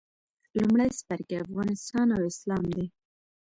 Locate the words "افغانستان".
1.45-2.07